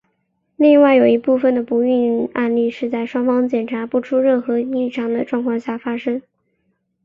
[0.55, 6.19] 另外有一部分的不孕案例是在双方检查不出任何异常的状况下发生。